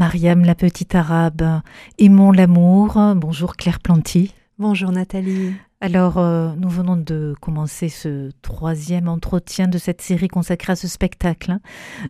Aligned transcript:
Mariam, 0.00 0.46
la 0.46 0.54
petite 0.54 0.94
arabe, 0.94 1.60
aimons 1.98 2.32
l'amour. 2.32 2.98
Bonjour 3.16 3.54
Claire 3.54 3.80
Planty. 3.80 4.32
Bonjour 4.58 4.92
Nathalie. 4.92 5.52
Alors, 5.82 6.16
euh, 6.16 6.54
nous 6.56 6.70
venons 6.70 6.96
de 6.96 7.34
commencer 7.38 7.90
ce 7.90 8.30
troisième 8.40 9.08
entretien 9.08 9.68
de 9.68 9.76
cette 9.76 10.00
série 10.00 10.28
consacrée 10.28 10.72
à 10.72 10.76
ce 10.76 10.88
spectacle 10.88 11.50
hein, 11.50 11.60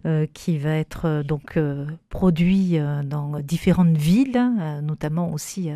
euh, 0.06 0.26
qui 0.32 0.56
va 0.56 0.76
être 0.76 1.06
euh, 1.06 1.22
donc 1.24 1.58
produit 2.10 2.78
dans 3.06 3.40
différentes 3.40 3.96
villes, 3.96 4.40
notamment 4.84 5.32
aussi 5.32 5.70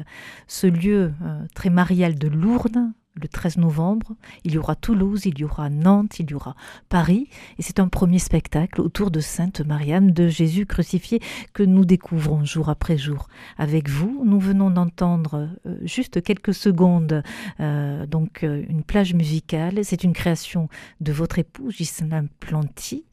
ce 0.47 0.69
lieu 0.69 1.13
très 1.57 1.69
marial 1.69 2.15
de 2.15 2.29
Lourdes, 2.29 2.93
le 3.21 3.29
13 3.29 3.59
novembre. 3.59 4.15
Il 4.45 4.53
y 4.53 4.59
aura 4.59 4.75
Toulouse, 4.75 5.27
il 5.27 5.39
y 5.39 5.45
aura 5.45 5.71
Nantes, 5.71 6.19
il 6.19 6.31
y 6.31 6.35
aura 6.35 6.57
Paris. 6.89 7.29
Et 7.59 7.63
c'est 7.63 7.79
un 7.79 7.89
premier 7.89 8.19
spectacle 8.19 8.81
autour 8.81 9.11
de 9.11 9.21
Sainte 9.21 9.61
Marianne, 9.61 10.13
de 10.13 10.29
Jésus 10.29 10.67
crucifié, 10.67 11.21
que 11.53 11.63
nous 11.63 11.85
découvrons 11.85 12.45
jour 12.45 12.69
après 12.69 12.99
jour 12.99 13.29
avec 13.57 13.89
vous. 13.89 14.23
Nous 14.25 14.41
venons 14.41 14.71
d'entendre 14.71 15.49
euh, 15.67 15.77
juste 15.83 16.23
quelques 16.23 16.55
secondes 16.55 17.23
euh, 17.61 18.07
donc 18.07 18.43
euh, 18.43 18.65
une 18.69 18.83
plage 18.83 19.15
musicale. 19.15 19.85
C'est 19.85 20.05
une 20.05 20.13
création 20.13 20.69
de 21.01 21.13
votre 21.13 21.39
époux, 21.39 21.69
Ghislain 21.69 22.27
Planty. 22.41 23.05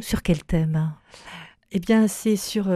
Sur 0.00 0.22
quel 0.22 0.42
thème? 0.44 0.92
Eh 1.70 1.80
bien, 1.80 2.08
c'est 2.08 2.36
sur, 2.36 2.70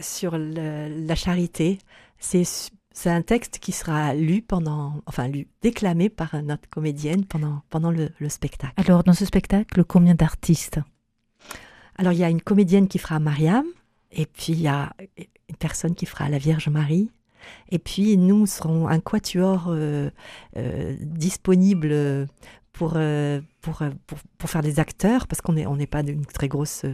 sur 0.00 0.38
la 0.38 1.14
charité. 1.14 1.78
C'est 2.18 2.44
c'est 2.94 3.10
un 3.10 3.22
texte 3.22 3.58
qui 3.58 3.72
sera 3.72 4.14
lu 4.14 4.42
pendant, 4.42 5.00
enfin 5.06 5.28
lu, 5.28 5.48
déclamé 5.62 6.08
par 6.08 6.42
notre 6.42 6.68
comédienne 6.68 7.24
pendant, 7.24 7.62
pendant 7.70 7.90
le, 7.90 8.10
spectacle. 8.28 8.74
Alors, 8.76 9.04
dans 9.04 9.12
ce 9.12 9.24
spectacle, 9.24 9.84
combien 9.84 10.14
d'artistes? 10.14 10.80
Alors, 11.96 12.12
il 12.12 12.18
y 12.18 12.24
a 12.24 12.30
une 12.30 12.42
comédienne 12.42 12.88
qui 12.88 12.98
fera 12.98 13.18
Mariam, 13.18 13.66
et 14.10 14.26
puis 14.26 14.52
il 14.52 14.60
y 14.60 14.68
a 14.68 14.94
une 15.48 15.56
personne 15.56 15.94
qui 15.94 16.06
fera 16.06 16.28
la 16.28 16.38
Vierge 16.38 16.68
Marie, 16.68 17.10
et 17.70 17.78
puis 17.78 18.16
nous 18.16 18.46
serons 18.46 18.88
un 18.88 19.00
quatuor 19.00 19.66
euh, 19.68 20.10
euh, 20.56 20.96
disponible 21.00 22.28
pour, 22.82 22.94
euh, 22.96 23.40
pour, 23.60 23.78
pour, 24.08 24.18
pour, 24.38 24.50
faire 24.50 24.60
des 24.60 24.80
acteurs, 24.80 25.28
parce 25.28 25.40
qu'on 25.40 25.52
n'est 25.52 25.66
on 25.66 25.76
n'est 25.76 25.86
pas 25.86 26.02
d'une 26.02 26.26
très 26.26 26.48
grosse, 26.48 26.84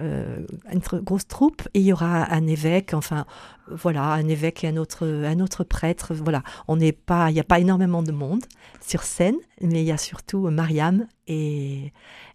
euh, 0.00 0.44
une 0.72 0.80
très 0.80 1.00
grosse 1.00 1.28
troupe, 1.28 1.62
et 1.74 1.78
il 1.78 1.84
y 1.84 1.92
aura 1.92 2.32
un 2.34 2.44
évêque, 2.48 2.92
enfin 2.92 3.24
voilà, 3.70 4.02
un 4.14 4.26
évêque 4.26 4.64
et 4.64 4.68
un 4.68 4.76
autre, 4.76 5.06
un 5.06 5.38
autre 5.38 5.62
prêtre, 5.62 6.12
voilà, 6.12 6.42
on 6.66 6.74
n'est 6.74 6.90
pas, 6.90 7.30
il 7.30 7.34
n'y 7.34 7.40
a 7.40 7.44
pas 7.44 7.60
énormément 7.60 8.02
de 8.02 8.10
monde 8.10 8.42
sur 8.80 9.04
scène, 9.04 9.36
mais 9.60 9.82
il 9.82 9.86
y 9.86 9.92
a 9.92 9.96
surtout 9.96 10.50
Mariam 10.50 11.06
et, 11.28 11.92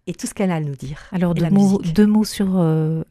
et 0.07 0.13
tout 0.13 0.27
ce 0.27 0.33
qu'elle 0.33 0.51
a 0.51 0.55
à 0.55 0.61
nous 0.61 0.75
dire. 0.75 1.01
Alors 1.11 1.33
deux 1.33 1.49
mots, 1.49 1.81
deux 1.93 2.07
mots, 2.07 2.23
sur 2.23 2.57
euh, 2.57 3.03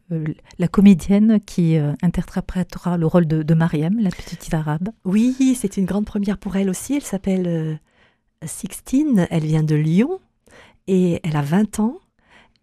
la 0.58 0.68
comédienne 0.68 1.38
qui 1.44 1.76
interprétera 2.00 2.96
le 2.96 3.06
rôle 3.06 3.26
de, 3.26 3.42
de 3.42 3.54
Mariam, 3.54 3.98
la 4.00 4.08
petite 4.08 4.54
arabe. 4.54 4.88
Oui, 5.04 5.54
c'est 5.60 5.76
une 5.76 5.84
grande 5.84 6.06
première 6.06 6.38
pour 6.38 6.56
elle 6.56 6.70
aussi, 6.70 6.94
elle 6.94 7.02
s'appelle... 7.02 7.78
Sixtine, 8.44 9.26
elle 9.30 9.44
vient 9.44 9.62
de 9.62 9.74
Lyon 9.74 10.20
et 10.86 11.20
elle 11.22 11.36
a 11.36 11.42
20 11.42 11.80
ans. 11.80 11.98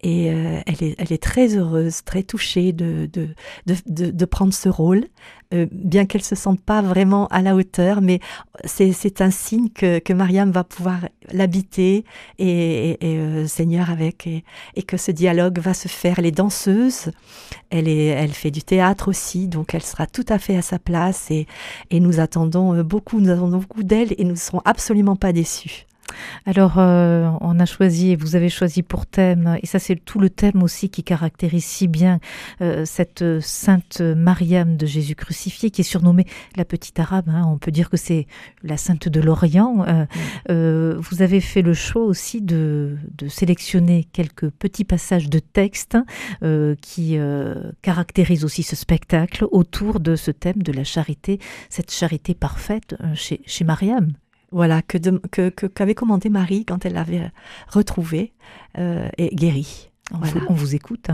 Et 0.04 0.30
euh, 0.30 0.60
elle, 0.66 0.84
est, 0.84 0.96
elle, 0.98 1.14
est, 1.14 1.24
très 1.24 1.56
heureuse, 1.56 2.04
très 2.04 2.24
touchée 2.24 2.74
de, 2.74 3.10
de, 3.14 3.30
de, 3.66 4.12
de 4.12 4.26
prendre 4.26 4.54
ce 4.54 4.68
rôle, 4.68 5.06
euh, 5.54 5.66
bien 5.72 6.06
qu'elle 6.06 6.22
ne 6.22 6.26
se 6.26 6.36
sente 6.36 6.60
pas 6.60 6.82
vraiment 6.82 7.28
à 7.28 7.42
la 7.42 7.56
hauteur, 7.56 8.02
mais 8.02 8.20
c'est 8.66 9.22
un 9.22 9.32
signe 9.32 9.70
que, 9.70 10.00
que, 10.00 10.12
Mariam 10.12 10.52
va 10.52 10.66
pouvoir 10.66 11.08
l'habiter 11.32 12.04
et, 12.38 12.98
et, 13.00 13.18
euh, 13.18 13.48
Seigneur 13.48 13.90
avec, 13.90 14.28
et, 14.28 14.44
et, 14.76 14.84
que 14.84 14.98
ce 14.98 15.12
dialogue 15.12 15.60
va 15.60 15.74
se 15.74 15.88
faire. 15.88 16.20
Elle 16.20 16.26
est 16.26 16.32
danseuse, 16.32 17.12
elle, 17.70 17.88
est, 17.88 18.08
elle 18.08 18.34
fait 18.34 18.52
du 18.52 18.62
théâtre 18.62 19.08
aussi, 19.08 19.48
donc 19.48 19.74
elle 19.74 19.84
sera 19.84 20.06
tout 20.06 20.26
à 20.28 20.38
fait 20.38 20.58
à 20.58 20.62
sa 20.62 20.80
place. 20.80 21.32
Et, 21.32 21.48
et 21.92 22.02
nous 22.02 22.20
attendons 22.20 22.84
beaucoup, 22.84 23.22
nous 23.22 23.30
attendons 23.30 23.60
beaucoup 23.60 23.84
d'elle 23.84 24.14
et 24.18 24.26
nous 24.26 24.32
ne 24.32 24.36
serons 24.36 24.62
absolument 24.66 25.16
pas 25.16 25.32
déçus. 25.32 25.88
Alors, 26.46 26.76
euh, 26.78 27.30
on 27.42 27.60
a 27.60 27.66
choisi, 27.66 28.16
vous 28.16 28.36
avez 28.36 28.50
choisi 28.50 28.84
pour 28.84 29.06
thème, 29.06 29.58
et 29.62 29.66
ça 29.66 29.80
c'est 29.80 29.96
tout 29.96 30.20
le 30.20 30.30
thème 30.30 30.64
aussi 30.64 30.90
qui 30.90 31.04
caractérise 31.04 31.66
si 31.66 31.88
bien 31.88 32.20
euh, 32.62 32.86
cette 32.86 33.24
sainte 33.40 34.02
Mariam 34.02 34.76
de 34.78 34.86
Jésus 34.86 35.16
crucifié, 35.16 35.72
qui 35.72 35.82
est 35.82 35.86
surnommée 35.86 36.26
la 36.56 36.66
petite 36.66 37.00
arabe. 37.00 37.30
Hein. 37.30 37.44
on 37.48 37.58
peut 37.58 37.72
dire 37.72 37.90
que 37.90 37.98
c'est 37.98 38.28
la 38.64 38.78
sainte 38.78 39.08
de 39.08 39.22
l'Orient. 39.22 39.86
Euh, 40.50 40.96
vous 41.00 41.22
avez 41.22 41.42
fait 41.42 41.62
le 41.62 41.74
choix 41.74 42.04
aussi 42.04 42.42
de, 42.42 42.98
sélectionner 43.28 44.06
quelques 44.12 44.50
petits 44.50 44.84
passages 44.84 45.30
de 45.30 45.40
texte 45.40 45.98
qui 46.82 47.18
caractérisent 47.82 48.44
aussi 48.44 48.64
ce 48.64 48.76
spectacle 48.76 49.46
autour 49.52 50.00
de 50.00 50.16
ce 50.16 50.32
thème 50.32 50.62
de 50.62 50.72
la 50.72 50.84
charité, 50.84 51.40
cette 51.70 51.92
charité 51.92 52.34
parfaite 52.34 52.96
chez, 53.16 53.42
chez 53.46 53.64
Mariam. 53.64 54.14
Voilà, 54.54 54.84
que, 54.84 55.50
qu'avait 55.50 55.96
commandé 55.96 56.30
Marie 56.30 56.64
quand 56.64 56.86
elle 56.86 56.94
l'avait 56.94 57.32
retrouvé 57.68 58.34
euh, 58.78 59.10
et 59.18 59.36
guéri. 59.36 59.90
On, 60.12 60.54
vous, 60.54 60.76
écoute. 60.76 61.08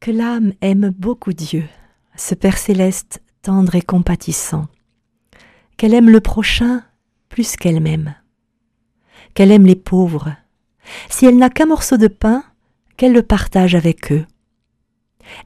Que 0.00 0.10
l'âme 0.10 0.52
aime 0.60 0.90
beaucoup 0.90 1.32
Dieu, 1.32 1.64
ce 2.14 2.34
Père 2.34 2.58
céleste 2.58 3.22
tendre 3.40 3.74
et 3.74 3.80
compatissant. 3.80 4.66
Qu'elle 5.78 5.94
aime 5.94 6.10
le 6.10 6.20
prochain 6.20 6.82
plus 7.30 7.56
qu'elle-même. 7.56 8.14
Qu'elle 9.32 9.52
aime 9.52 9.66
les 9.66 9.76
pauvres. 9.76 10.36
Si 11.08 11.24
elle 11.24 11.38
n'a 11.38 11.48
qu'un 11.48 11.66
morceau 11.66 11.96
de 11.96 12.08
pain, 12.08 12.44
qu'elle 12.98 13.14
le 13.14 13.22
partage 13.22 13.74
avec 13.74 14.12
eux. 14.12 14.26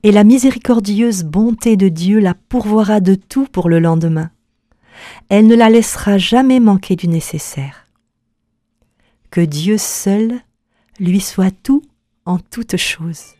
Et 0.03 0.11
la 0.11 0.25
miséricordieuse 0.25 1.23
bonté 1.23 1.77
de 1.77 1.89
Dieu 1.89 2.19
la 2.19 2.35
pourvoira 2.35 2.99
de 2.99 3.15
tout 3.15 3.47
pour 3.47 3.69
le 3.69 3.79
lendemain 3.79 4.33
elle 5.28 5.47
ne 5.47 5.55
la 5.55 5.71
laissera 5.71 6.19
jamais 6.19 6.61
manquer 6.61 6.97
du 6.97 7.09
nécessaire. 7.09 7.87
Que 9.31 9.41
Dieu 9.41 9.78
seul 9.78 10.41
lui 10.99 11.21
soit 11.21 11.55
tout 11.62 11.82
en 12.25 12.38
toutes 12.38 12.76
choses. 12.76 13.35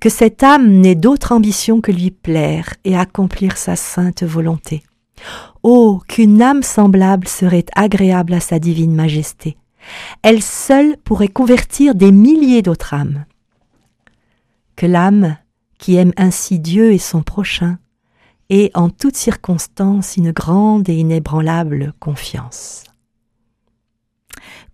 Que 0.00 0.08
cette 0.08 0.42
âme 0.42 0.70
n'ait 0.70 0.94
d'autre 0.94 1.32
ambition 1.32 1.80
que 1.80 1.92
lui 1.92 2.10
plaire 2.10 2.74
et 2.84 2.96
accomplir 2.96 3.56
sa 3.56 3.76
sainte 3.76 4.22
volonté. 4.22 4.82
Oh, 5.62 6.00
qu'une 6.08 6.40
âme 6.40 6.62
semblable 6.62 7.28
serait 7.28 7.66
agréable 7.74 8.34
à 8.34 8.40
sa 8.40 8.58
divine 8.58 8.94
majesté. 8.94 9.56
Elle 10.22 10.42
seule 10.42 10.96
pourrait 10.98 11.28
convertir 11.28 11.94
des 11.94 12.12
milliers 12.12 12.62
d'autres 12.62 12.94
âmes. 12.94 13.24
Que 14.76 14.86
l'âme, 14.86 15.36
qui 15.78 15.96
aime 15.96 16.12
ainsi 16.16 16.58
Dieu 16.58 16.92
et 16.92 16.98
son 16.98 17.22
prochain, 17.22 17.78
et 18.50 18.70
en 18.74 18.90
toutes 18.90 19.16
circonstances 19.16 20.16
une 20.16 20.32
grande 20.32 20.88
et 20.88 20.94
inébranlable 20.94 21.92
confiance. 22.00 22.84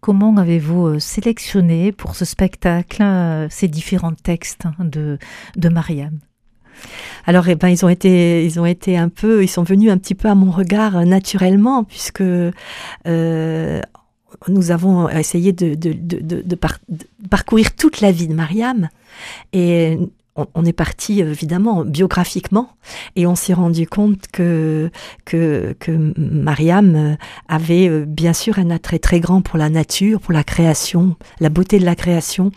Comment 0.00 0.36
avez-vous 0.36 0.86
euh, 0.86 0.98
sélectionné 0.98 1.90
pour 1.90 2.14
ce 2.14 2.26
spectacle 2.26 3.02
euh, 3.02 3.48
ces 3.48 3.68
différents 3.68 4.12
textes 4.12 4.64
de, 4.78 5.18
de 5.56 5.68
Mariam? 5.70 6.18
Alors, 7.24 7.48
eh 7.48 7.54
ben, 7.54 7.68
ils 7.68 7.86
ont 7.86 7.88
été, 7.88 8.44
ils 8.44 8.60
ont 8.60 8.66
été 8.66 8.98
un 8.98 9.08
peu, 9.08 9.42
ils 9.42 9.48
sont 9.48 9.62
venus 9.62 9.90
un 9.90 9.96
petit 9.96 10.14
peu 10.14 10.28
à 10.28 10.34
mon 10.34 10.50
regard 10.50 10.98
euh, 10.98 11.04
naturellement, 11.04 11.84
puisque 11.84 12.22
nous 14.48 14.70
avons 14.70 15.08
essayé 15.08 15.52
de, 15.52 15.74
de, 15.74 15.92
de, 15.94 16.42
de, 16.42 16.58
parcourir 17.30 17.74
toute 17.74 18.02
la 18.02 18.12
vie 18.12 18.28
de 18.28 18.34
Mariam 18.34 18.88
et 19.54 19.98
on, 20.36 20.64
est 20.64 20.72
parti 20.72 21.20
évidemment 21.20 21.84
biographiquement 21.84 22.70
et 23.16 23.26
on 23.26 23.36
s'est 23.36 23.54
rendu 23.54 23.86
compte 23.86 24.26
que, 24.32 24.90
que, 25.24 25.76
que 25.78 26.12
Mariam 26.18 27.16
avait 27.48 28.04
bien 28.04 28.32
sûr 28.32 28.58
un 28.58 28.70
attrait 28.70 28.98
très 28.98 29.20
grand 29.20 29.42
pour 29.42 29.58
la 29.58 29.70
nature, 29.70 30.20
pour 30.20 30.32
la 30.32 30.44
création, 30.44 31.16
la 31.40 31.50
beauté 31.50 31.78
de 31.78 31.84
la 31.84 31.94
création, 31.94 32.50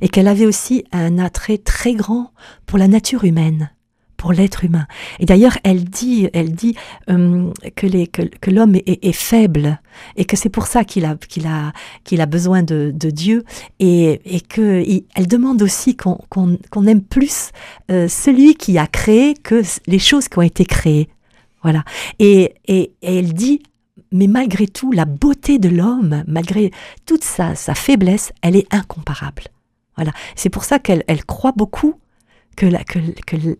et 0.00 0.08
qu'elle 0.08 0.28
avait 0.28 0.46
aussi 0.46 0.84
un 0.92 1.18
attrait 1.18 1.58
très 1.58 1.94
grand 1.94 2.32
pour 2.66 2.78
la 2.78 2.88
nature 2.88 3.24
humaine 3.24 3.70
pour 4.16 4.32
l'être 4.32 4.64
humain. 4.64 4.86
Et 5.20 5.26
d'ailleurs, 5.26 5.58
elle 5.62 5.84
dit, 5.84 6.28
elle 6.32 6.52
dit 6.52 6.74
euh, 7.10 7.50
que, 7.74 8.50
l'homme 8.50 8.76
est, 8.76 9.12
faible 9.12 9.80
et 10.16 10.24
que 10.24 10.36
c'est 10.36 10.48
pour 10.48 10.66
ça 10.66 10.84
qu'il 10.84 11.04
a, 11.04 11.16
qu'il 11.16 11.46
a, 11.46 11.72
qu'il 12.04 12.20
a 12.20 12.26
besoin 12.26 12.62
de, 12.62 12.92
Dieu 12.92 13.44
et, 13.78 14.20
et 14.24 15.04
elle 15.14 15.26
demande 15.28 15.62
aussi 15.62 15.96
qu'on 15.96 16.86
aime 16.86 17.02
plus 17.02 17.50
euh, 17.90 18.08
celui 18.08 18.54
qui 18.54 18.78
a 18.78 18.86
créé 18.86 19.34
que 19.34 19.62
les 19.86 19.98
choses 19.98 20.28
qui 20.28 20.38
ont 20.38 20.42
été 20.42 20.64
créées. 20.64 21.08
Voilà. 21.62 21.84
Et, 22.18 22.54
et, 22.66 22.92
et 23.02 23.18
elle 23.18 23.32
dit 23.32 23.62
mais 24.12 24.28
malgré 24.28 24.66
tout, 24.66 24.92
la 24.92 25.04
beauté 25.04 25.58
de 25.58 25.68
l'homme, 25.68 26.24
malgré 26.26 26.70
toute 27.06 27.24
sa, 27.24 27.54
sa 27.54 27.74
faiblesse, 27.74 28.32
elle 28.40 28.56
est 28.56 28.72
incomparable. 28.72 29.44
Voilà. 29.96 30.12
C'est 30.36 30.48
pour 30.50 30.64
ça 30.64 30.78
qu'elle 30.78 31.04
elle 31.06 31.24
croit 31.24 31.52
beaucoup 31.52 31.94
que, 32.56 32.66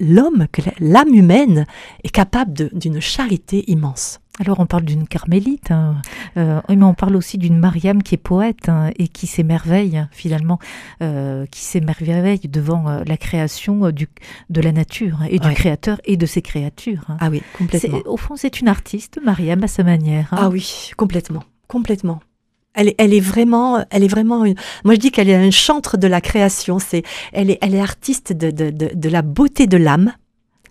l'homme, 0.00 0.46
que 0.50 0.62
l'âme 0.80 1.14
humaine 1.14 1.66
est 2.02 2.08
capable 2.08 2.70
d'une 2.72 3.00
charité 3.00 3.70
immense. 3.70 4.20
Alors 4.38 4.60
on 4.60 4.66
parle 4.66 4.84
d'une 4.84 5.08
carmélite, 5.08 5.70
hein. 5.70 5.96
euh, 6.36 6.60
mais 6.68 6.84
on 6.84 6.92
parle 6.92 7.16
aussi 7.16 7.38
d'une 7.38 7.58
Mariam 7.58 8.02
qui 8.02 8.16
est 8.16 8.18
poète 8.18 8.68
hein, 8.68 8.90
et 8.98 9.08
qui 9.08 9.26
s'émerveille 9.26 10.06
finalement, 10.10 10.58
euh, 11.02 11.46
qui 11.50 11.60
s'émerveille 11.60 12.40
devant 12.40 12.86
euh, 12.86 13.02
la 13.06 13.16
création 13.16 13.90
du, 13.90 14.08
de 14.50 14.60
la 14.60 14.72
nature 14.72 15.20
et 15.30 15.38
du 15.38 15.48
créateur 15.54 16.00
et 16.04 16.18
de 16.18 16.26
ses 16.26 16.42
créatures. 16.42 17.04
Hein. 17.08 17.16
Ah 17.20 17.30
oui, 17.30 17.42
complètement. 17.56 18.00
Au 18.04 18.18
fond, 18.18 18.36
c'est 18.36 18.60
une 18.60 18.68
artiste, 18.68 19.18
Mariam, 19.24 19.62
à 19.64 19.68
sa 19.68 19.84
manière. 19.84 20.28
Ah 20.32 20.50
oui, 20.50 20.90
complètement, 20.98 21.44
complètement. 21.66 22.20
Elle, 22.76 23.14
est 23.14 23.20
vraiment, 23.20 23.84
elle 23.90 24.04
est 24.04 24.08
vraiment. 24.08 24.44
Une... 24.44 24.54
Moi, 24.84 24.94
je 24.94 25.00
dis 25.00 25.10
qu'elle 25.10 25.30
est 25.30 25.34
un 25.34 25.50
chantre 25.50 25.96
de 25.96 26.06
la 26.06 26.20
création. 26.20 26.78
C'est, 26.78 27.02
elle 27.32 27.50
est, 27.50 27.58
elle 27.62 27.74
est 27.74 27.80
artiste 27.80 28.32
de, 28.32 28.50
de, 28.50 28.70
de, 28.70 28.90
de 28.94 29.08
la 29.08 29.22
beauté 29.22 29.66
de 29.66 29.78
l'âme. 29.78 30.12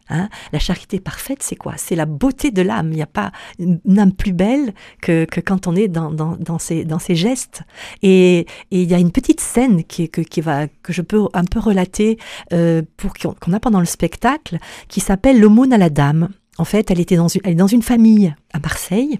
Hein 0.07 0.29
la 0.53 0.59
charité 0.59 0.99
parfaite, 0.99 1.41
c'est 1.41 1.55
quoi? 1.55 1.73
C'est 1.77 1.95
la 1.95 2.05
beauté 2.05 2.51
de 2.51 2.61
l'âme. 2.61 2.91
Il 2.91 2.95
n'y 2.95 3.01
a 3.01 3.07
pas 3.07 3.31
une 3.57 3.99
âme 3.99 4.13
plus 4.13 4.33
belle 4.33 4.75
que, 5.01 5.25
que 5.25 5.41
quand 5.41 5.65
on 5.65 5.75
est 5.75 5.87
dans, 5.87 6.11
dans, 6.11 6.37
dans, 6.37 6.59
ces, 6.59 6.85
dans 6.85 6.99
ces 6.99 7.15
gestes. 7.15 7.63
Et, 8.03 8.45
et 8.69 8.81
il 8.83 8.89
y 8.89 8.93
a 8.93 8.99
une 8.99 9.11
petite 9.11 9.41
scène 9.41 9.83
qui, 9.83 10.07
que, 10.09 10.21
qui 10.21 10.41
va, 10.41 10.67
que 10.67 10.93
je 10.93 11.01
peux 11.01 11.23
un 11.33 11.45
peu 11.45 11.59
relater 11.59 12.19
euh, 12.53 12.83
pour 12.97 13.13
qu'on 13.15 13.53
a 13.53 13.59
pendant 13.59 13.79
le 13.79 13.87
spectacle, 13.87 14.59
qui 14.89 14.99
s'appelle 14.99 15.39
l'aumône 15.39 15.73
à 15.73 15.79
la 15.79 15.89
dame. 15.89 16.29
En 16.59 16.65
fait, 16.65 16.91
elle 16.91 16.99
était 16.99 17.17
dans 17.17 17.27
une, 17.27 17.41
elle 17.43 17.53
est 17.53 17.55
dans 17.55 17.65
une 17.65 17.81
famille 17.81 18.35
à 18.53 18.59
Marseille. 18.59 19.19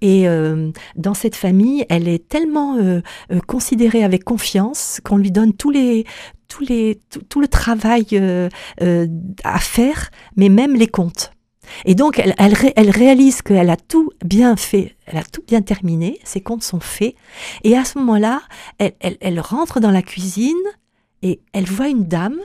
Et 0.00 0.28
euh, 0.28 0.70
dans 0.96 1.14
cette 1.14 1.36
famille, 1.36 1.84
elle 1.88 2.08
est 2.08 2.28
tellement 2.28 2.76
euh, 2.76 3.00
euh, 3.30 3.40
considérée 3.46 4.04
avec 4.04 4.24
confiance 4.24 5.00
qu'on 5.04 5.16
lui 5.16 5.30
donne 5.30 5.52
tout, 5.52 5.70
le 5.70 7.46
travail 7.46 8.06
à 9.44 9.58
faire, 9.58 10.10
mais 10.36 10.48
même 10.48 10.74
les 10.74 10.88
comptes. 10.88 11.32
Et 11.86 11.94
donc, 11.94 12.18
elle, 12.18 12.90
réalise 12.90 13.40
qu'elle 13.40 13.70
a 13.70 13.76
tout 13.76 14.10
bien 14.24 14.54
fait, 14.54 14.96
elle 15.06 15.16
a 15.16 15.22
tout 15.22 15.42
bien 15.46 15.62
terminé, 15.62 16.18
ses 16.22 16.42
comptes 16.42 16.62
sont 16.62 16.80
faits. 16.80 17.14
Et 17.62 17.76
à 17.76 17.84
ce 17.84 17.98
moment-là, 17.98 18.42
elle 18.78 19.40
rentre 19.40 19.80
dans 19.80 19.90
la 19.90 20.02
cuisine 20.02 20.52
et 21.22 21.40
elle 21.54 21.64
voit 21.64 21.88
une 21.88 22.04
dame, 22.04 22.38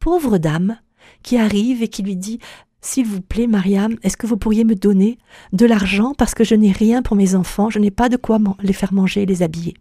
pauvre 0.00 0.38
dame, 0.38 0.78
qui 1.22 1.36
arrive 1.36 1.82
et 1.82 1.88
qui 1.88 2.02
lui 2.02 2.16
dit 2.16 2.38
s'il 2.80 3.06
vous 3.06 3.20
plaît, 3.20 3.46
Mariam, 3.46 3.96
est-ce 4.02 4.16
que 4.16 4.26
vous 4.26 4.36
pourriez 4.36 4.64
me 4.64 4.74
donner 4.74 5.18
de 5.52 5.66
l'argent 5.66 6.14
parce 6.16 6.34
que 6.34 6.44
je 6.44 6.54
n'ai 6.54 6.72
rien 6.72 7.02
pour 7.02 7.16
mes 7.16 7.34
enfants, 7.34 7.70
je 7.70 7.78
n'ai 7.78 7.90
pas 7.90 8.08
de 8.08 8.16
quoi 8.16 8.38
les 8.62 8.72
faire 8.72 8.92
manger 8.92 9.22
et 9.22 9.26
les 9.26 9.42
habiller? 9.42 9.74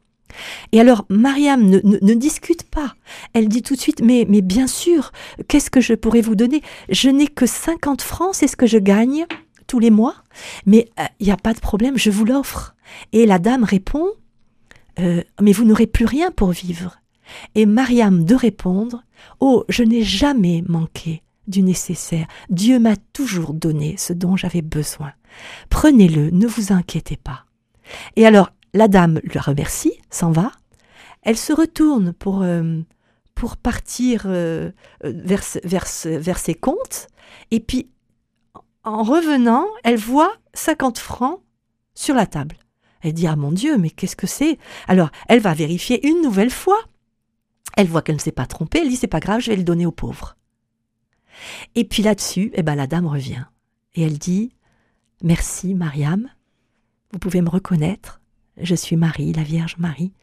Et 0.71 0.79
alors, 0.79 1.05
Mariam 1.09 1.63
ne, 1.63 2.13
discute 2.13 2.63
pas. 2.63 2.95
Elle 3.33 3.47
dit 3.47 3.61
tout 3.61 3.75
de 3.75 3.79
suite, 3.79 4.01
mais, 4.01 4.25
mais 4.27 4.41
bien 4.41 4.67
sûr, 4.67 5.11
qu'est-ce 5.47 5.69
que 5.69 5.81
je 5.81 5.93
pourrais 5.93 6.21
vous 6.21 6.35
donner? 6.35 6.61
Je 6.89 7.09
n'ai 7.09 7.27
que 7.27 7.45
50 7.45 8.01
francs, 8.01 8.35
c'est 8.35 8.47
ce 8.47 8.57
que 8.57 8.67
je 8.67 8.77
gagne 8.77 9.25
tous 9.67 9.79
les 9.79 9.89
mois, 9.89 10.15
mais 10.65 10.89
il 10.97 11.03
euh, 11.03 11.25
n'y 11.25 11.31
a 11.31 11.37
pas 11.37 11.53
de 11.53 11.59
problème, 11.59 11.97
je 11.97 12.09
vous 12.09 12.25
l'offre. 12.25 12.75
Et 13.13 13.25
la 13.25 13.39
dame 13.39 13.63
répond, 13.63 14.07
euh, 14.99 15.21
mais 15.41 15.51
vous 15.51 15.65
n'aurez 15.65 15.87
plus 15.87 16.05
rien 16.05 16.31
pour 16.31 16.51
vivre. 16.51 16.97
Et 17.55 17.65
Mariam 17.65 18.23
de 18.23 18.35
répondre, 18.35 19.03
oh, 19.39 19.65
je 19.69 19.83
n'ai 19.83 20.03
jamais 20.03 20.63
manqué 20.67 21.21
du 21.47 21.63
nécessaire. 21.63 22.27
Dieu 22.49 22.79
m'a 22.79 22.95
toujours 23.13 23.53
donné 23.53 23.95
ce 23.97 24.13
dont 24.13 24.35
j'avais 24.35 24.61
besoin. 24.61 25.13
Prenez-le, 25.69 26.29
ne 26.31 26.47
vous 26.47 26.71
inquiétez 26.71 27.17
pas. 27.17 27.45
Et 28.15 28.25
alors, 28.25 28.51
la 28.73 28.87
dame 28.87 29.19
le 29.23 29.39
remercie, 29.39 29.93
s'en 30.09 30.31
va. 30.31 30.51
Elle 31.23 31.37
se 31.37 31.53
retourne 31.53 32.13
pour, 32.13 32.41
euh, 32.41 32.79
pour 33.35 33.57
partir 33.57 34.23
euh, 34.25 34.71
vers, 35.03 35.43
vers, 35.63 35.85
vers 36.05 36.37
ses 36.37 36.55
comptes. 36.55 37.07
Et 37.51 37.59
puis, 37.59 37.89
en 38.83 39.03
revenant, 39.03 39.67
elle 39.83 39.97
voit 39.97 40.33
50 40.53 40.97
francs 40.97 41.41
sur 41.93 42.15
la 42.15 42.25
table. 42.25 42.55
Elle 43.01 43.13
dit 43.13 43.27
Ah 43.27 43.35
mon 43.35 43.51
Dieu, 43.51 43.77
mais 43.77 43.89
qu'est-ce 43.89 44.15
que 44.15 44.27
c'est? 44.27 44.57
Alors, 44.87 45.09
elle 45.27 45.39
va 45.39 45.53
vérifier 45.53 46.07
une 46.07 46.21
nouvelle 46.21 46.49
fois. 46.49 46.79
Elle 47.75 47.87
voit 47.87 48.01
qu'elle 48.01 48.15
ne 48.15 48.21
s'est 48.21 48.31
pas 48.31 48.45
trompée. 48.45 48.79
Elle 48.79 48.89
dit 48.89 48.95
C'est 48.95 49.07
pas 49.07 49.19
grave, 49.19 49.41
je 49.41 49.51
vais 49.51 49.57
le 49.57 49.63
donner 49.63 49.85
aux 49.85 49.91
pauvres. 49.91 50.37
Et 51.75 51.83
puis 51.83 52.03
là-dessus, 52.03 52.51
eh 52.53 52.63
ben, 52.63 52.75
la 52.75 52.87
dame 52.87 53.07
revient. 53.07 53.45
Et 53.95 54.03
elle 54.03 54.17
dit 54.17 54.53
Merci, 55.23 55.73
Mariam. 55.73 56.29
Vous 57.11 57.19
pouvez 57.19 57.41
me 57.41 57.49
reconnaître. 57.49 58.21
Je 58.57 58.75
suis 58.75 58.95
Marie, 58.95 59.33
la 59.33 59.43
Vierge 59.43 59.77
Marie. 59.77 60.13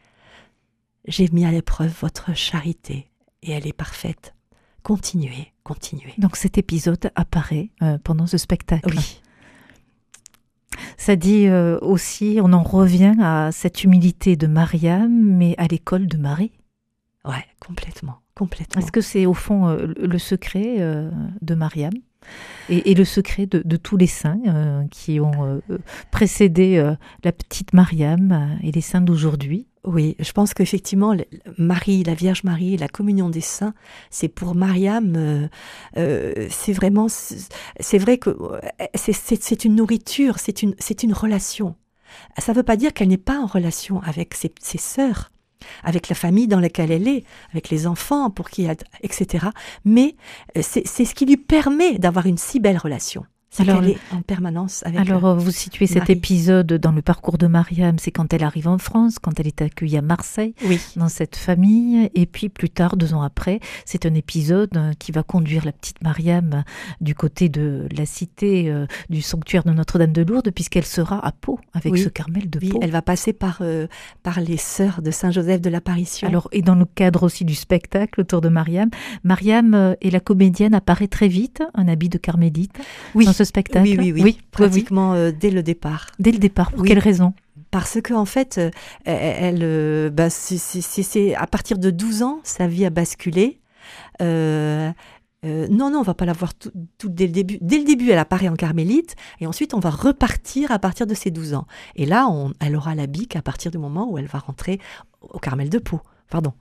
J'ai 1.06 1.28
mis 1.32 1.44
à 1.44 1.50
l'épreuve 1.50 1.94
votre 2.00 2.34
charité 2.34 3.11
et 3.43 3.52
elle 3.52 3.66
est 3.66 3.72
parfaite. 3.72 4.34
Continuez, 4.82 5.52
continuez. 5.62 6.14
Donc 6.19 6.37
cet 6.37 6.58
épisode 6.58 7.11
apparaît 7.14 7.70
euh, 7.82 7.99
pendant 8.02 8.26
ce 8.26 8.38
spectacle. 8.38 8.94
Oui. 8.96 9.20
Ça 10.96 11.17
dit 11.17 11.46
euh, 11.46 11.78
aussi, 11.81 12.38
on 12.43 12.52
en 12.52 12.62
revient 12.62 13.14
à 13.20 13.50
cette 13.52 13.84
humilité 13.84 14.37
de 14.37 14.46
Mariam, 14.46 15.10
mais 15.10 15.55
à 15.58 15.67
l'école 15.67 16.06
de 16.06 16.17
Marie. 16.17 16.52
Ouais, 17.25 17.44
complètement. 17.60 18.19
Complètement. 18.34 18.82
Est-ce 18.82 18.91
que 18.91 19.00
c'est 19.00 19.26
au 19.26 19.34
fond 19.34 19.69
euh, 19.69 19.94
le 19.96 20.19
secret 20.19 20.76
euh, 20.81 21.10
de 21.41 21.55
Mariam 21.55 21.93
et, 22.70 22.94
le 22.94 23.05
secret 23.05 23.44
de, 23.44 23.76
tous 23.76 23.98
les 23.98 24.06
saints 24.06 24.41
euh, 24.46 24.82
qui 24.91 25.20
ont 25.20 25.60
précédé 26.10 26.82
la 27.22 27.32
petite 27.32 27.74
Mariam 27.74 28.56
et 28.62 28.72
les 28.72 28.81
saints 28.81 29.03
d'aujourd'hui? 29.03 29.67
Oui, 29.84 30.17
je 30.19 30.32
pense 30.32 30.55
qu'effectivement, 30.55 31.14
Marie, 31.58 32.03
la 32.03 32.14
Vierge 32.14 32.43
Marie, 32.43 32.79
la 32.79 32.88
communion 32.88 33.29
des 33.29 33.43
saints, 33.43 33.74
c'est 34.08 34.29
pour 34.29 34.55
Mariam, 34.55 35.50
c'est 35.94 36.72
vraiment, 36.72 37.08
c'est 37.08 37.98
vrai 37.98 38.17
que 38.17 38.34
c'est 38.94 39.64
une 39.67 39.74
nourriture, 39.74 40.38
c'est 40.38 40.62
une, 40.62 40.74
une 41.03 41.12
relation. 41.12 41.76
Ça 42.38 42.53
ne 42.53 42.56
veut 42.56 42.62
pas 42.62 42.76
dire 42.76 42.94
qu'elle 42.94 43.08
n'est 43.08 43.19
pas 43.19 43.38
en 43.38 43.46
relation 43.46 44.00
avec 44.00 44.32
ses, 44.32 44.55
ses 44.62 44.79
sœurs, 44.79 45.31
avec 45.82 46.08
la 46.08 46.15
famille 46.15 46.49
dans 46.49 46.61
laquelle 46.61 46.91
elle 46.91 47.08
est, 47.08 47.25
avec 47.51 47.70
les 47.70 47.87
enfants 47.87 48.31
pour 48.31 48.51
qui, 48.51 48.67
etc. 49.03 49.46
Mais 49.84 50.17
euh, 50.56 50.63
c'est 50.63 51.05
ce 51.05 51.15
qui 51.15 51.27
lui 51.27 51.37
permet 51.37 51.99
d'avoir 51.99 52.27
une 52.27 52.39
si 52.39 52.61
belle 52.61 52.79
relation. 52.79 53.25
Alors, 53.58 53.82
elle 53.82 53.91
est 53.91 53.99
en 54.13 54.23
permanence 54.23 54.82
avec 54.84 54.99
Alors, 54.99 55.27
euh, 55.27 55.34
vous 55.34 55.51
situez 55.51 55.87
cet 55.87 56.11
épisode 56.11 56.73
dans 56.73 56.93
le 56.93 57.03
parcours 57.03 57.39
de 57.39 57.46
Mariam, 57.46 57.99
c'est 57.99 58.11
quand 58.11 58.32
elle 58.32 58.43
arrive 58.43 58.69
en 58.69 58.79
France, 58.79 59.19
quand 59.19 59.39
elle 59.39 59.46
est 59.46 59.63
accueillie 59.63 59.96
à 59.96 60.03
Marseille, 60.03 60.55
oui. 60.65 60.81
dans 60.96 61.08
cette 61.08 61.37
famille, 61.37 62.11
et 62.15 62.27
puis 62.27 62.49
plus 62.49 62.70
tard, 62.70 62.96
deux 62.96 63.15
ans 63.15 63.23
après, 63.23 63.61
c'est 63.84 64.06
un 64.06 64.15
épisode 64.15 64.77
euh, 64.77 64.93
qui 64.99 65.13
va 65.13 65.23
conduire 65.23 65.65
la 65.65 65.73
petite 65.73 66.03
Mariam 66.03 66.65
du 67.01 67.15
côté 67.15 67.49
de 67.49 67.89
la 67.96 68.06
cité 68.06 68.73
du 69.08 69.23
sanctuaire 69.23 69.65
de 69.65 69.73
Notre-Dame 69.73 70.13
de 70.13 70.23
Lourdes, 70.23 70.51
puisqu'elle 70.51 70.84
sera 70.84 71.25
à 71.25 71.32
Pau 71.32 71.61
avec 71.73 71.96
ce 71.96 72.08
Carmel 72.08 72.51
de 72.51 72.58
oui, 72.61 72.70
Pau. 72.70 72.81
Elle 72.82 72.91
va 72.91 73.03
passer 73.03 73.32
par 73.32 73.63
par 74.23 74.41
les 74.41 74.56
sœurs 74.56 75.03
de 75.03 75.11
Saint 75.11 75.31
Joseph 75.31 75.61
de 75.61 75.70
l'Apparition. 75.70 76.29
Alors, 76.29 76.49
et 76.53 76.63
dans 76.63 76.75
le 76.75 76.84
cadre 76.84 77.23
aussi 77.23 77.44
du 77.44 77.55
spectacle 77.55 78.20
autour 78.20 78.41
de 78.41 78.49
Mariam, 78.49 78.91
Mariam 79.23 79.96
et 80.01 80.11
la 80.11 80.20
comédienne 80.20 80.75
apparaît 80.75 81.08
très 81.08 81.29
vite, 81.29 81.63
un 81.75 81.89
habit 81.89 82.08
de 82.08 82.19
carmélite. 82.19 82.73
Oui 83.15 83.27
spectacle 83.44 83.86
Oui, 83.86 84.13
oui, 84.13 84.22
oui. 84.22 84.39
pratiquement 84.51 85.15
euh, 85.15 85.32
dès 85.32 85.51
le 85.51 85.63
départ. 85.63 86.10
Dès 86.19 86.32
le 86.32 86.39
départ, 86.39 86.72
pour 86.72 86.84
quelle 86.84 86.98
raison? 86.98 87.34
Parce 87.70 88.01
que 88.01 88.15
en 88.15 88.24
fait, 88.24 88.58
euh, 88.58 88.70
elle, 89.05 89.60
euh, 89.63 90.08
bah, 90.08 90.31
c'est 90.31 91.34
à 91.34 91.46
partir 91.48 91.77
de 91.79 91.91
12 91.91 92.22
ans, 92.22 92.41
sa 92.44 92.69
vie 92.69 92.84
a 92.84 92.91
basculé. 92.91 93.60
Euh, 94.22 94.93
non, 95.43 95.91
non, 95.91 95.98
on 95.98 96.03
va 96.03 96.15
pas 96.15 96.24
la 96.24 96.32
voir 96.32 96.55
tout, 96.55 96.70
dès 97.05 97.27
le 97.27 97.32
début. 97.32 97.58
Dès 97.60 97.79
le 97.79 97.84
début, 97.84 98.10
elle 98.10 98.19
apparaît 98.19 98.48
en 98.48 98.55
carmélite, 98.55 99.17
et 99.41 99.46
ensuite 99.46 99.74
on 99.74 99.81
va 99.81 99.91
repartir 99.91 100.70
à 100.70 100.79
partir 100.79 101.06
de 101.06 101.15
ses 101.15 101.31
12 101.31 101.55
ans. 101.55 101.67
Et 101.96 102.06
là, 102.06 102.29
on, 102.29 102.53
elle 102.60 102.77
aura 102.77 102.94
la 102.94 103.06
bique 103.06 103.36
à 103.36 103.43
partir 103.43 103.70
du 103.70 103.79
moment 103.79 104.08
où 104.08 104.19
elle 104.19 104.27
va 104.27 104.39
rentrer 104.39 104.79
au 105.20 105.39
Carmel 105.39 105.69
de 105.69 105.79
Pau. 105.79 106.01
Pardon. 106.34 106.53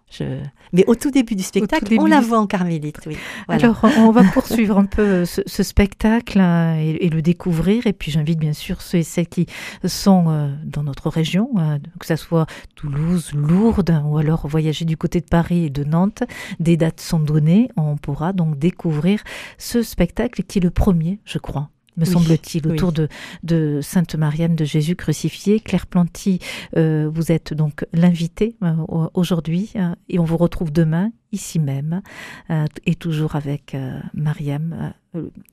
Mais 0.71 0.83
au 0.85 0.93
tout 0.93 1.09
début 1.09 1.33
du 1.33 1.41
spectacle, 1.41 1.95
on 1.97 2.05
la 2.05 2.21
voit 2.21 2.37
en 2.37 2.45
carmélite. 2.45 2.99
Oui. 3.07 3.17
Alors, 3.47 3.83
on 3.97 4.11
va 4.11 4.23
poursuivre 4.23 4.77
un 4.77 4.85
peu 4.85 5.25
ce, 5.25 5.63
spectacle 5.63 6.39
hein, 6.39 6.77
et, 6.77 7.09
le 7.09 7.23
découvrir. 7.23 7.87
Et 7.87 7.93
puis, 7.93 8.11
j'invite 8.11 8.37
bien 8.37 8.53
sûr 8.53 8.83
ceux 8.83 8.99
et 8.99 9.03
celles 9.03 9.27
qui 9.27 9.47
sont 9.83 10.25
euh, 10.27 10.53
dans 10.63 10.83
notre 10.83 11.09
région, 11.09 11.49
hein, 11.57 11.79
que 11.99 12.05
ce 12.05 12.15
soit 12.17 12.45
Toulouse, 12.75 13.31
Lourdes, 13.33 13.99
ou 14.05 14.19
alors 14.19 14.45
voyager 14.45 14.85
du 14.85 14.95
côté 14.95 15.21
de 15.21 15.25
Paris 15.25 15.65
et 15.65 15.69
de 15.71 15.83
Nantes. 15.83 16.21
Des 16.59 16.77
dates 16.77 17.01
sont 17.01 17.17
données. 17.17 17.69
On 17.75 17.97
pourra 17.97 18.31
donc 18.31 18.59
découvrir 18.59 19.23
ce 19.57 19.81
spectacle 19.81 20.43
qui 20.43 20.59
est 20.59 20.63
le 20.63 20.69
premier, 20.69 21.19
je 21.25 21.39
crois, 21.39 21.71
me 21.97 22.05
semble-t-il, 22.05 22.67
autour 22.67 22.91
de, 22.91 23.07
de, 23.43 23.79
Sainte 23.81 24.15
Marianne 24.15 24.55
de 24.55 24.65
Jésus 24.65 24.95
crucifié. 24.95 25.59
Claire 25.59 25.87
Planty, 25.87 26.39
euh, 26.77 27.09
vous 27.13 27.31
êtes 27.31 27.53
donc 27.53 27.85
l'invité 27.93 28.55
euh, 28.63 28.73
aujourd'hui 29.13 29.71
euh, 29.75 29.93
et 30.09 30.19
on 30.19 30.23
vous 30.23 30.37
retrouve 30.37 30.71
demain 30.71 31.11
ici 31.31 31.59
même 31.59 32.01
et 32.85 32.93
toujours 32.93 33.35
avec 33.35 33.75
Mariam, 34.13 34.93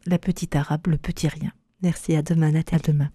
la 0.06 0.18
petite 0.18 0.54
arabe, 0.54 0.88
le 0.88 0.98
petit 0.98 1.26
rien. 1.26 1.52
Merci, 1.82 2.14
à 2.14 2.22
demain 2.22 2.52
Nathalie. 2.52 2.82
À 2.82 2.92
demain. 2.92 3.10